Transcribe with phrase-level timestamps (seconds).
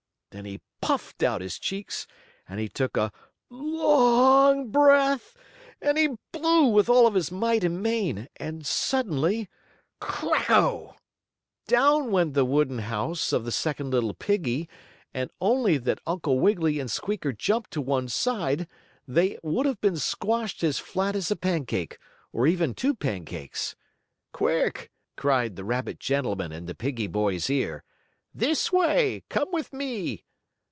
[0.33, 2.07] Then he puffed out his cheeks,
[2.47, 3.11] and he took a
[3.49, 5.35] long breath
[5.81, 9.49] and he blew with all his might and main and suddenly:
[9.99, 10.95] "Cracko!"
[11.67, 14.69] Down went the wooden house of the second little piggie,
[15.13, 18.69] and only that Uncle Wiggily and Squeaker jumped to one side
[19.05, 21.97] they would have been squashed as flat as a pancake,
[22.31, 23.75] or even two pancakes.
[24.31, 27.83] "Quick!" cried the rabbit gentleman in the piggie boy's ear.
[28.33, 29.25] "This way!
[29.27, 30.23] Come with me!"